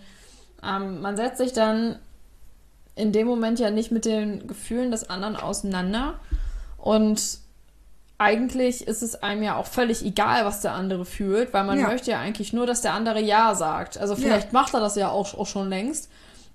[0.63, 1.99] ähm, man setzt sich dann
[2.95, 6.19] in dem Moment ja nicht mit den Gefühlen des anderen auseinander
[6.77, 7.39] und
[8.19, 11.87] eigentlich ist es einem ja auch völlig egal, was der andere fühlt, weil man ja.
[11.87, 13.97] möchte ja eigentlich nur, dass der andere Ja sagt.
[13.97, 14.53] Also vielleicht ja.
[14.59, 16.09] macht er das ja auch, auch schon längst.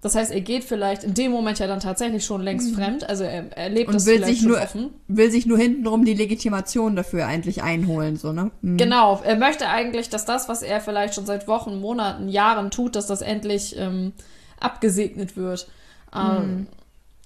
[0.05, 2.75] Das heißt, er geht vielleicht in dem Moment ja dann tatsächlich schon längst mhm.
[2.75, 3.09] fremd.
[3.09, 4.90] Also er, er lebt und das will vielleicht sich nur, offen.
[5.09, 8.51] Will sich nur hintenrum die Legitimation dafür eigentlich einholen, so, ne?
[8.61, 8.77] Mhm.
[8.77, 9.23] Genau.
[9.25, 13.07] Er möchte eigentlich, dass das, was er vielleicht schon seit Wochen, Monaten, Jahren tut, dass
[13.07, 14.12] das endlich ähm,
[14.61, 15.69] abgesegnet wird.
[16.14, 16.67] Ähm, mhm.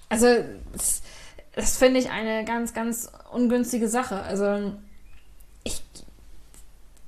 [0.08, 0.28] Also,
[0.72, 1.02] das,
[1.56, 4.22] das finde ich eine ganz, ganz ungünstige Sache.
[4.22, 4.72] Also,
[5.64, 5.82] ich,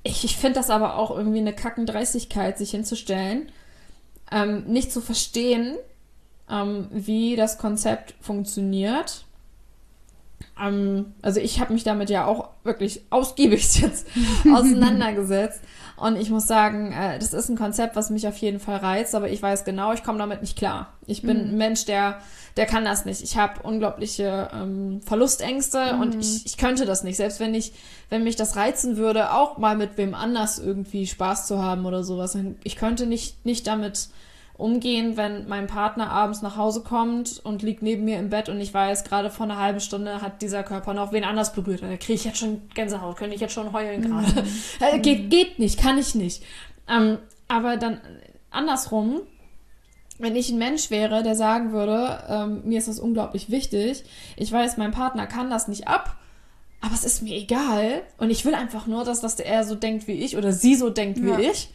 [0.02, 3.52] ich, ich finde das aber auch irgendwie eine Kackendreistigkeit, sich hinzustellen
[4.30, 5.76] ähm, nicht zu verstehen,
[6.50, 9.24] ähm, wie das Konzept funktioniert.
[10.60, 14.06] Ähm, also ich habe mich damit ja auch wirklich ausgiebig jetzt
[14.52, 15.60] auseinandergesetzt.
[15.96, 19.14] Und ich muss sagen, äh, das ist ein Konzept, was mich auf jeden Fall reizt,
[19.14, 20.94] aber ich weiß genau, ich komme damit nicht klar.
[21.06, 21.50] Ich bin mhm.
[21.50, 22.20] ein Mensch, der,
[22.56, 23.22] der kann das nicht.
[23.22, 26.00] Ich habe unglaubliche ähm, Verlustängste mhm.
[26.00, 27.18] und ich, ich könnte das nicht.
[27.18, 27.74] Selbst wenn ich,
[28.08, 32.02] wenn mich das reizen würde, auch mal mit wem anders irgendwie Spaß zu haben oder
[32.02, 32.36] sowas.
[32.64, 34.08] Ich könnte nicht, nicht damit
[34.60, 38.60] umgehen, wenn mein Partner abends nach Hause kommt und liegt neben mir im Bett und
[38.60, 41.82] ich weiß, gerade vor einer halben Stunde hat dieser Körper noch wen anders berührt.
[41.82, 44.42] Da kriege ich jetzt schon Gänsehaut, könnte ich jetzt schon heulen gerade.
[44.42, 44.48] Mhm.
[44.80, 46.42] Äh, geht, geht nicht, kann ich nicht.
[46.88, 47.18] Ähm,
[47.48, 48.00] aber dann
[48.50, 49.20] andersrum,
[50.18, 54.04] wenn ich ein Mensch wäre, der sagen würde, ähm, mir ist das unglaublich wichtig,
[54.36, 56.16] ich weiß, mein Partner kann das nicht ab,
[56.80, 60.06] aber es ist mir egal und ich will einfach nur, dass, dass er so denkt
[60.06, 61.38] wie ich oder sie so denkt ja.
[61.38, 61.70] wie ich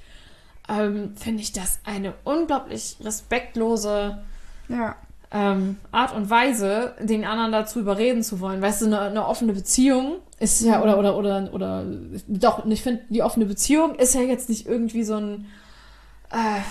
[0.69, 4.23] ähm, finde ich das eine unglaublich respektlose
[4.67, 4.95] ja.
[5.31, 8.61] ähm, Art und Weise, den anderen dazu überreden zu wollen.
[8.61, 11.85] Weißt du, eine, eine offene Beziehung ist ja, oder, oder, oder, oder,
[12.27, 15.45] doch, ich finde, die offene Beziehung ist ja jetzt nicht irgendwie so ein,
[16.31, 16.61] äh,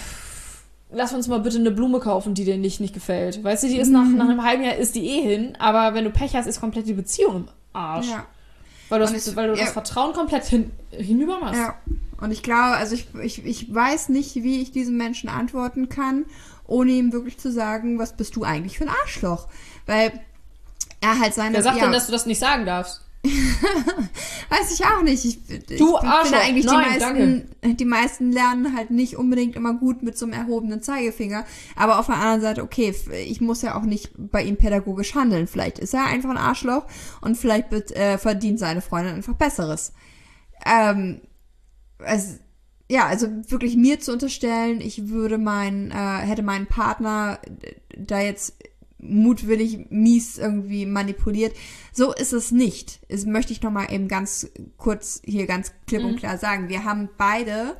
[0.91, 3.43] lass uns mal bitte eine Blume kaufen, die dir nicht, nicht gefällt.
[3.43, 4.17] Weißt du, die ist nach, mhm.
[4.17, 6.87] nach einem halben Jahr ist die eh hin, aber wenn du Pech hast, ist komplett
[6.87, 8.11] die Beziehung im Arsch.
[8.11, 8.27] Ja.
[8.89, 9.65] Weil du, das, weil du ja.
[9.65, 11.61] das Vertrauen komplett hin, hinüber machst.
[11.61, 11.75] Ja.
[12.25, 16.25] Und ich glaube, also ich, ich, ich weiß nicht, wie ich diesem Menschen antworten kann,
[16.67, 19.47] ohne ihm wirklich zu sagen, was bist du eigentlich für ein Arschloch?
[19.85, 20.13] Weil
[21.03, 21.55] er halt seine.
[21.55, 23.03] Wer sagt ja, denn, dass du das nicht sagen darfst?
[24.51, 25.25] Weiß ich auch nicht.
[25.25, 26.39] Ich, du ich Arschloch.
[26.39, 27.77] eigentlich Nein, die meisten, danke.
[27.77, 31.45] die meisten lernen halt nicht unbedingt immer gut mit so einem erhobenen Zeigefinger.
[31.77, 32.95] Aber auf der anderen Seite, okay,
[33.27, 35.47] ich muss ja auch nicht bei ihm pädagogisch handeln.
[35.47, 36.85] Vielleicht ist er einfach ein Arschloch
[37.21, 39.93] und vielleicht wird, äh, verdient seine Freundin einfach Besseres.
[40.67, 41.21] Ähm,
[41.99, 42.41] es,
[42.89, 47.39] ja, also wirklich mir zu unterstellen, ich würde meinen, äh, hätte meinen Partner
[47.97, 48.55] da jetzt
[48.99, 51.55] mutwillig mies irgendwie manipuliert.
[51.93, 53.01] So ist es nicht.
[53.09, 56.17] Das möchte ich nochmal eben ganz kurz hier ganz klipp und mhm.
[56.17, 56.69] klar sagen.
[56.69, 57.77] Wir haben beide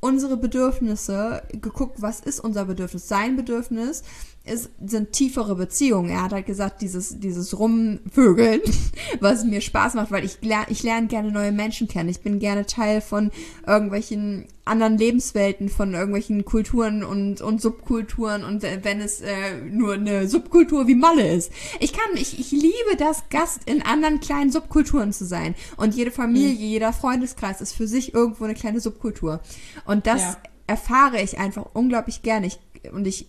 [0.00, 3.08] unsere Bedürfnisse geguckt, was ist unser Bedürfnis?
[3.08, 4.02] Sein Bedürfnis
[4.46, 6.10] ist, sind tiefere Beziehungen.
[6.10, 8.60] Er hat halt gesagt, dieses, dieses Rumvögeln,
[9.20, 12.10] was mir Spaß macht, weil ich, lerne ich lerne gerne neue Menschen kennen.
[12.10, 13.30] Ich bin gerne Teil von
[13.66, 20.28] irgendwelchen anderen Lebenswelten, von irgendwelchen Kulturen und, und Subkulturen und wenn es äh, nur eine
[20.28, 21.50] Subkultur wie Malle ist.
[21.80, 25.54] Ich kann, ich, ich liebe das, Gast in anderen kleinen Subkulturen zu sein.
[25.76, 26.60] Und jede Familie, mhm.
[26.60, 29.40] jeder Freundeskreis ist für sich irgendwo eine kleine Subkultur.
[29.86, 30.36] Und das ja.
[30.66, 32.46] erfahre ich einfach unglaublich gerne.
[32.46, 32.58] Ich,
[32.92, 33.26] und ich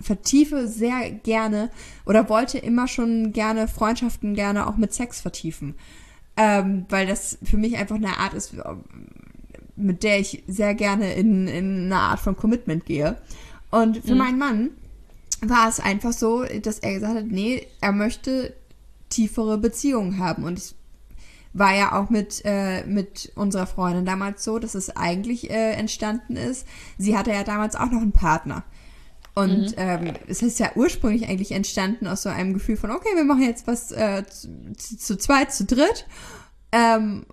[0.00, 1.70] vertiefe sehr gerne
[2.04, 5.74] oder wollte immer schon gerne Freundschaften gerne auch mit Sex vertiefen.
[6.36, 8.54] Ähm, weil das für mich einfach eine Art ist,
[9.74, 13.16] mit der ich sehr gerne in, in eine Art von Commitment gehe.
[13.70, 14.18] Und für mhm.
[14.18, 14.70] meinen Mann
[15.40, 18.54] war es einfach so, dass er gesagt hat, nee, er möchte
[19.08, 20.44] tiefere Beziehungen haben.
[20.44, 20.74] Und ich
[21.52, 26.36] war ja auch mit, äh, mit unserer Freundin damals so, dass es eigentlich äh, entstanden
[26.36, 26.66] ist.
[26.98, 28.64] Sie hatte ja damals auch noch einen Partner.
[29.36, 29.74] Und mhm.
[29.76, 33.42] ähm, es ist ja ursprünglich eigentlich entstanden aus so einem Gefühl von, okay, wir machen
[33.42, 36.06] jetzt was äh, zu, zu zweit, zu dritt.
[36.72, 37.26] Ähm,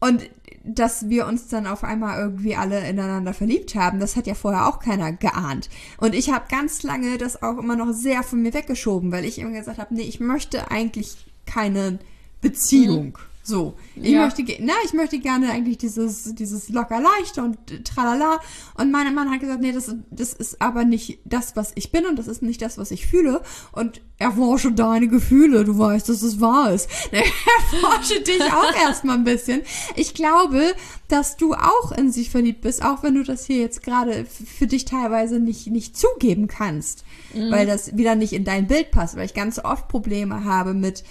[0.00, 0.28] und
[0.64, 4.66] dass wir uns dann auf einmal irgendwie alle ineinander verliebt haben, das hat ja vorher
[4.68, 5.70] auch keiner geahnt.
[5.96, 9.38] Und ich habe ganz lange das auch immer noch sehr von mir weggeschoben, weil ich
[9.38, 12.00] immer gesagt habe, nee, ich möchte eigentlich keine
[12.42, 13.06] Beziehung.
[13.06, 13.31] Mhm.
[13.44, 14.24] So, ich ja.
[14.24, 18.38] möchte, na, ich möchte gerne eigentlich dieses, dieses locker leicht und tralala.
[18.74, 22.06] Und mein Mann hat gesagt, nee, das, das ist aber nicht das, was ich bin
[22.06, 23.42] und das ist nicht das, was ich fühle.
[23.72, 26.88] Und erforsche deine Gefühle, du weißt, dass es wahr ist.
[27.10, 29.62] erforsche dich auch erstmal ein bisschen.
[29.96, 30.62] Ich glaube,
[31.08, 34.68] dass du auch in sich verliebt bist, auch wenn du das hier jetzt gerade für
[34.68, 37.04] dich teilweise nicht, nicht zugeben kannst.
[37.34, 37.50] Mhm.
[37.50, 41.02] Weil das wieder nicht in dein Bild passt, weil ich ganz oft Probleme habe mit,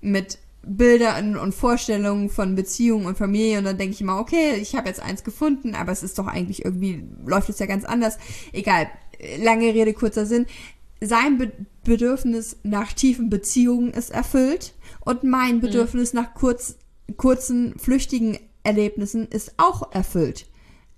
[0.00, 4.74] mit Bilder und Vorstellungen von Beziehungen und Familie und dann denke ich immer, okay, ich
[4.76, 8.18] habe jetzt eins gefunden, aber es ist doch eigentlich irgendwie, läuft es ja ganz anders.
[8.52, 8.88] Egal,
[9.42, 10.46] lange Rede, kurzer Sinn.
[11.00, 15.60] Sein Be Bedürfnis nach tiefen Beziehungen ist erfüllt und mein mhm.
[15.60, 16.20] Bedürfnis mhm.
[16.20, 16.76] nach kurz,
[17.16, 20.46] kurzen, flüchtigen Erlebnissen ist auch erfüllt.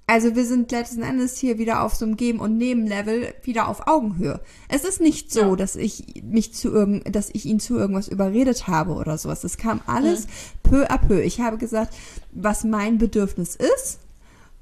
[0.07, 3.87] Also wir sind letzten Endes hier wieder auf so einem Geben- und Nehmen-Level wieder auf
[3.87, 4.41] Augenhöhe.
[4.69, 5.57] Es ist nicht so, ja.
[5.57, 9.45] dass ich mich zu irgend, dass ich ihn zu irgendwas überredet habe oder sowas.
[9.45, 10.29] Es kam alles mhm.
[10.63, 11.23] peu à peu.
[11.23, 11.95] Ich habe gesagt,
[12.33, 14.01] was mein Bedürfnis ist.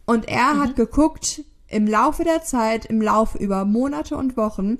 [0.04, 0.60] Und er mhm.
[0.60, 4.78] hat geguckt im Laufe der Zeit, im Laufe über Monate und Wochen,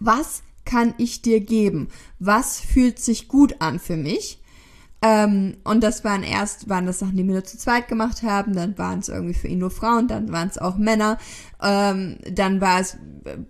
[0.00, 1.88] was kann ich dir geben?
[2.18, 4.40] Was fühlt sich gut an für mich?
[5.02, 8.54] Ähm, und das waren erst, waren das Sachen, die wir nur zu zweit gemacht haben,
[8.54, 11.18] dann waren es irgendwie für ihn nur Frauen, dann waren es auch Männer,
[11.62, 12.96] ähm, dann war es,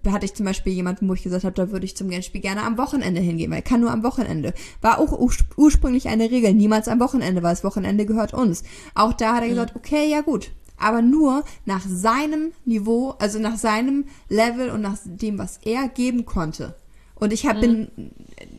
[0.09, 2.63] hatte ich zum Beispiel jemanden, wo ich gesagt habe, da würde ich zum Spiel gerne
[2.63, 4.55] am Wochenende hingehen, weil er kann nur am Wochenende.
[4.81, 5.13] War auch
[5.57, 8.65] ursprünglich eine Regel, niemals am Wochenende, weil das Wochenende gehört uns.
[8.95, 9.51] Auch da hat er mhm.
[9.51, 14.97] gesagt, okay, ja gut, aber nur nach seinem Niveau, also nach seinem Level und nach
[15.05, 16.75] dem, was er geben konnte.
[17.18, 17.61] Und ich hab, mhm.
[17.61, 18.11] bin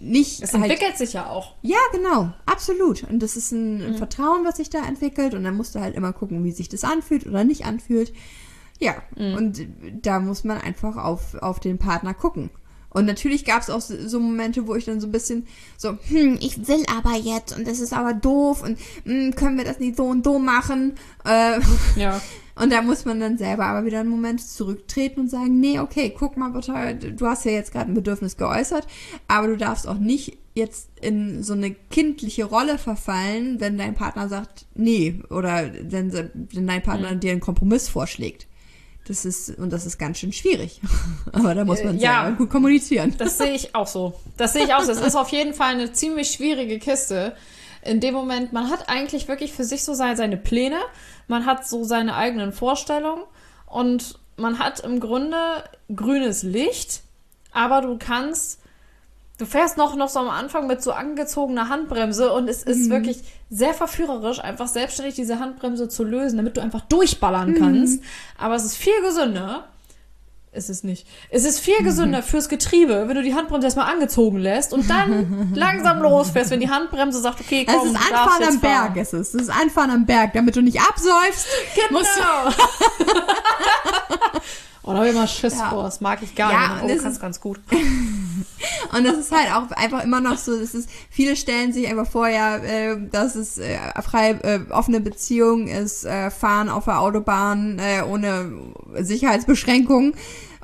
[0.02, 0.42] nicht.
[0.42, 1.54] Es halt, entwickelt sich ja auch.
[1.62, 3.04] Ja, genau, absolut.
[3.04, 3.98] Und das ist ein, mhm.
[3.98, 5.36] Vertrauen, was sich da entwickelt.
[5.36, 8.14] Und dann musst du halt immer gucken, wie sich das anfühlt oder nicht anfühlt.
[8.80, 9.36] Ja, mhm.
[9.36, 9.68] und
[10.02, 12.50] da muss man einfach auf, auf den Partner gucken.
[12.90, 15.46] Und natürlich gab es auch so, Momente, wo ich dann so ein bisschen
[15.78, 19.66] so, hm, ich will aber jetzt und das ist aber doof und hm, können wir
[19.66, 20.96] das nicht so und so machen?
[21.26, 21.60] Äh,
[21.96, 22.22] ja.
[22.60, 26.14] Und da muss man dann selber aber wieder einen Moment zurücktreten und sagen, nee, okay,
[26.18, 28.88] guck mal bitte, du hast ja jetzt gerade ein Bedürfnis geäußert,
[29.28, 34.28] aber du darfst auch nicht jetzt in so eine kindliche Rolle verfallen, wenn dein Partner
[34.28, 37.20] sagt, nee, oder wenn, wenn dein Partner mhm.
[37.20, 38.48] dir einen Kompromiss vorschlägt.
[39.08, 40.82] Das ist, und das ist ganz schön schwierig.
[41.32, 43.16] Aber da muss man äh, ja, gut kommunizieren.
[43.18, 44.20] Das sehe ich auch so.
[44.36, 44.92] Das sehe ich auch so.
[44.92, 47.36] Es ist auf jeden Fall eine ziemlich schwierige Kiste.
[47.84, 50.78] In dem Moment, man hat eigentlich wirklich für sich so seine Pläne
[51.28, 53.24] man hat so seine eigenen Vorstellungen
[53.66, 55.38] und man hat im Grunde
[55.94, 57.02] grünes Licht,
[57.52, 58.62] aber du kannst
[59.38, 63.20] Du fährst noch, noch so am Anfang mit so angezogener Handbremse und es ist wirklich
[63.52, 68.02] sehr verführerisch, einfach selbstständig diese Handbremse zu lösen, damit du einfach durchballern kannst.
[68.40, 69.66] Aber es ist viel gesünder.
[70.52, 71.06] Es ist nicht.
[71.30, 75.52] Es ist viel gesünder fürs Getriebe, wenn du die Handbremse erstmal angezogen lässt und dann
[75.56, 78.88] langsam losfährst, wenn die Handbremse sagt, okay, Es komm, ist du darfst Anfahren am Berg,
[78.88, 78.98] fahren.
[78.98, 79.34] ist es.
[79.36, 81.48] Es ist Anfahren am Berg, damit du nicht absäufst.
[81.92, 83.22] Musst du Genau.
[84.88, 85.70] oh, da habe ich immer Schiss Ja.
[85.70, 85.84] vor.
[85.84, 86.84] Das mag ich gar Ja, nicht.
[86.84, 87.60] und Oh, kannst ist- ganz gut.
[88.94, 92.08] Und das ist halt auch einfach immer noch so, das ist, viele stellen sich einfach
[92.10, 97.00] vor, ja, äh, dass es äh, frei äh, offene Beziehung ist, äh, fahren auf der
[97.02, 98.52] Autobahn äh, ohne
[98.96, 100.14] Sicherheitsbeschränkungen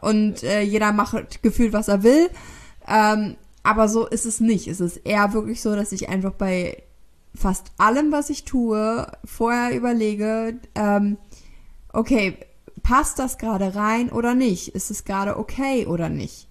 [0.01, 2.29] und äh, jeder macht gefühlt, was er will.
[2.87, 4.67] Ähm, aber so ist es nicht.
[4.67, 6.81] Es ist eher wirklich so, dass ich einfach bei
[7.35, 11.17] fast allem, was ich tue, vorher überlege, ähm,
[11.91, 12.37] okay,
[12.83, 14.69] passt das gerade rein oder nicht?
[14.69, 16.47] Ist es gerade okay oder nicht?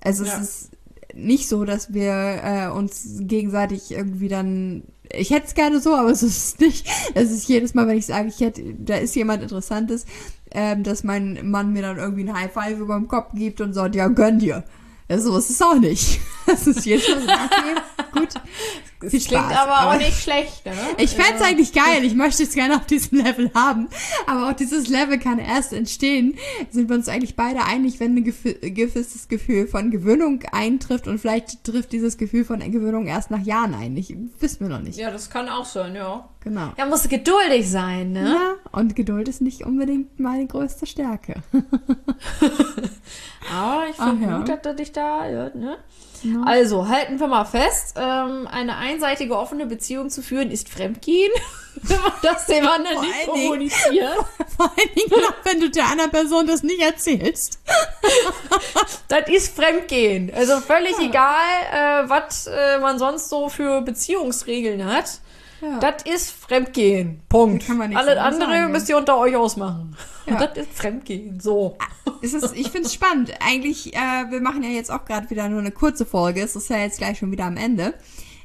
[0.00, 0.34] Also Ja.
[0.34, 0.70] es ist
[1.14, 4.84] nicht so, dass wir äh, uns gegenseitig irgendwie dann.
[5.12, 6.88] Ich hätte es gerne so, aber es ist nicht.
[7.14, 10.04] Es ist jedes Mal, wenn ich sage, ich hätte, da ist jemand Interessantes,
[10.50, 13.72] ähm, dass mein Mann mir dann irgendwie ein High Five über dem Kopf gibt und
[13.72, 14.64] sagt, ja, gönn dir.
[15.08, 16.20] Ja, so ist es auch nicht.
[16.46, 17.74] Das ist so, okay,
[18.12, 18.28] gut.
[19.00, 20.72] Das Viel klingt Spaß, aber auch nicht schlecht, ne?
[20.96, 22.02] Ich fänd's eigentlich geil.
[22.02, 23.88] Ich möchte es gerne auf diesem Level haben.
[24.26, 26.38] Aber auch dieses Level kann erst entstehen.
[26.70, 31.62] Sind wir uns eigentlich beide einig, wenn ein gewisses Gefühl von Gewöhnung eintrifft und vielleicht
[31.64, 33.96] trifft dieses Gefühl von Gewöhnung erst nach Jahren ein.
[33.96, 34.98] Ich, wissen wir noch nicht.
[34.98, 36.28] Ja, das kann auch sein, ja.
[36.40, 36.72] Genau.
[36.78, 38.28] Ja, musst du geduldig sein, ne?
[38.28, 41.42] Ja, und Geduld ist nicht unbedingt meine größte Stärke.
[43.52, 44.38] Aber ich finde ja.
[44.38, 45.76] gut, dass du dich da, ja, ne?
[46.22, 46.42] Ja.
[46.44, 51.32] Also, halten wir mal fest, ähm, eine einseitige offene Beziehung zu führen ist Fremdgehen.
[51.82, 54.16] Wenn man das dem anderen nicht kommuniziert.
[54.56, 57.58] Vor allen Dingen noch, wenn du der anderen Person das nicht erzählst.
[59.08, 60.32] Das ist Fremdgehen.
[60.34, 65.20] Also völlig egal, äh, was äh, man sonst so für Beziehungsregeln hat.
[65.60, 65.78] Ja.
[65.78, 67.20] Das ist Fremdgehen.
[67.28, 67.64] Punkt.
[67.70, 69.96] Alles andere sagen, müsst ihr unter euch ausmachen.
[70.26, 70.46] Ja.
[70.46, 71.40] Das ist Fremdgehen.
[71.40, 71.76] So.
[72.22, 73.32] es ist, ich finde es spannend.
[73.40, 76.42] Eigentlich, äh, wir machen ja jetzt auch gerade wieder nur eine kurze Folge.
[76.42, 77.94] Es ist ja jetzt gleich schon wieder am Ende.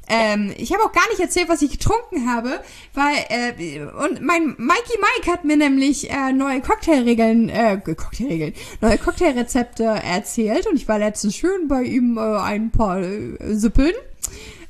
[0.08, 2.60] Ähm, ich habe auch gar nicht erzählt, was ich getrunken habe,
[2.92, 8.98] weil äh, und mein Mikey Mike hat mir nämlich äh, neue Cocktailregeln, äh, Cocktailregeln, neue
[8.98, 13.94] Cocktailrezepte erzählt und ich war letztens schön bei ihm äh, ein paar äh, Sippeln.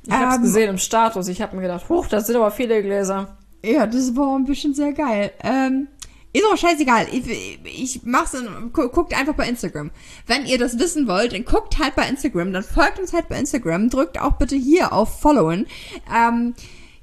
[0.06, 1.28] Ich hab's Ähm, gesehen im Status.
[1.28, 3.36] Ich habe mir gedacht, huch, das sind aber viele Gläser.
[3.64, 5.30] Ja, das war ein bisschen sehr geil.
[5.42, 5.88] Ähm,
[6.32, 7.06] ist auch scheißegal.
[7.12, 9.90] Ich, ich mach's in, gu- guckt einfach bei Instagram.
[10.26, 13.38] Wenn ihr das wissen wollt, dann guckt halt bei Instagram, dann folgt uns halt bei
[13.38, 15.66] Instagram, drückt auch bitte hier auf Followen.
[16.12, 16.54] Ähm,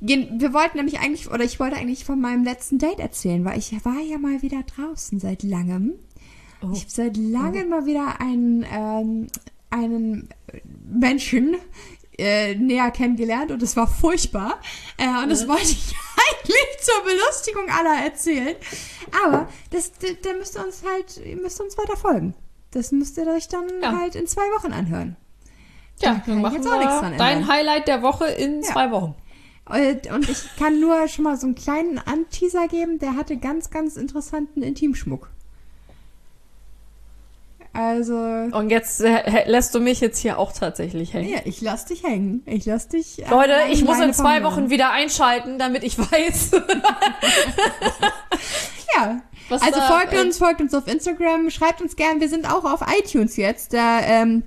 [0.02, 3.74] wir wollten nämlich eigentlich, oder ich wollte eigentlich von meinem letzten Date erzählen, weil ich
[3.86, 5.94] war ja mal wieder draußen seit langem.
[6.62, 6.72] Oh.
[6.74, 9.28] Ich habe seit langem mal wieder einen, ähm,
[9.70, 10.30] einen
[10.90, 11.56] Menschen
[12.20, 14.60] äh, näher kennengelernt und es war furchtbar.
[14.98, 18.56] Äh, und das wollte ich eigentlich zur Belustigung aller erzählen.
[19.26, 22.36] Aber das, da, da müsst ihr uns halt, ihr müsst uns weiter folgen.
[22.72, 23.98] Das müsst ihr euch dann Ja.
[23.98, 25.16] halt in zwei Wochen anhören.
[26.02, 27.48] Ja, dann machen jetzt auch nichts dran wir dein.
[27.48, 28.70] Highlight der Woche in Ja.
[28.70, 29.16] zwei Wochen.
[29.66, 33.70] Und, und ich kann nur schon mal so einen kleinen Anteaser geben, der hatte ganz,
[33.70, 35.30] ganz interessanten Intimschmuck.
[37.72, 41.30] Also, Und jetzt äh, lässt du mich jetzt hier auch tatsächlich hängen.
[41.30, 42.42] ja, ich lass dich hängen.
[42.46, 43.26] Ich lass dich.
[43.28, 44.44] an Leute, ich muss in zwei.
[44.44, 46.52] Wochen wieder einschalten, damit ich weiß.
[48.96, 49.22] Ja.
[49.50, 52.20] Was also da, folgt äh, uns, folgt uns auf Instagram, schreibt uns gern.
[52.20, 53.74] Wir sind auch auf iTunes jetzt.
[53.74, 54.44] Da ähm,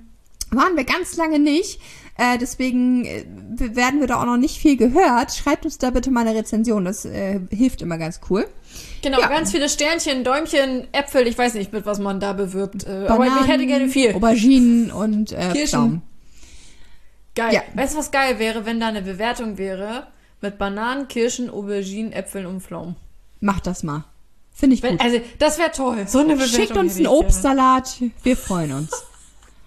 [0.51, 1.79] waren wir ganz lange nicht.
[2.23, 3.25] Äh, deswegen äh,
[3.57, 5.33] werden wir da auch noch nicht viel gehört.
[5.33, 6.85] Schreibt uns da bitte mal eine Rezension.
[6.85, 8.47] Das äh, hilft immer ganz cool.
[9.01, 9.27] Genau, Ja.
[9.27, 12.85] ganz viele Sternchen, Däumchen, Äpfel, ich weiß nicht, mit was man da bewirbt.
[12.87, 14.13] Äh, aber ich hätte gerne viel.
[14.13, 15.67] Auberginen und äh, Kirschen.
[15.67, 16.01] Pflaumen.
[17.35, 17.53] Geil.
[17.53, 17.61] Ja.
[17.73, 20.07] Weißt du, was geil wäre, wenn da eine Bewertung wäre?
[20.41, 22.95] Mit Bananen, Kirschen, Auberginen, Äpfeln und Pflaumen.
[23.39, 24.05] Macht das mal.
[24.53, 25.01] Finde ich Wenn, gut.
[25.01, 26.05] also, das wäre toll.
[26.07, 26.55] So eine Bewertung.
[26.55, 27.07] Schickt uns einen.
[27.07, 27.97] Obstsalat.
[28.23, 28.91] Wir freuen uns.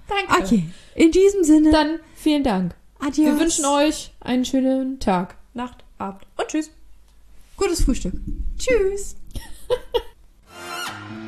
[0.09, 0.43] Danke.
[0.45, 0.65] Okay.
[0.95, 1.71] In diesem Sinne.
[1.73, 2.75] Dann Vielen Dank.
[2.99, 3.27] Adios.
[3.27, 6.71] Wir wünschen euch einen schönen Tag, Nacht, Abend und tschüss.
[7.57, 8.15] Gutes Frühstück.
[8.59, 9.17] Tschüss.